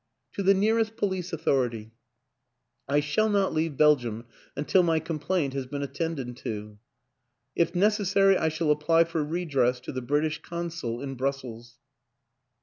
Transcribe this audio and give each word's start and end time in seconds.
"To 0.33 0.41
the 0.41 0.55
nearest 0.55 0.95
police 0.97 1.31
authority; 1.31 1.91
I 2.87 3.01
shall 3.01 3.29
not 3.29 3.53
leave 3.53 3.77
Belgium 3.77 4.25
until 4.55 4.81
my 4.81 4.99
complaint 4.99 5.53
has 5.53 5.67
been 5.67 5.83
at 5.83 5.93
tended 5.93 6.35
to. 6.37 6.79
If 7.55 7.75
necessary 7.75 8.35
I 8.35 8.49
shall 8.49 8.71
apply 8.71 9.03
for 9.03 9.23
redress 9.23 9.79
to 9.81 9.91
the 9.91 10.01
British 10.01 10.41
Consul 10.41 11.03
in 11.03 11.13
Brussels." 11.13 11.77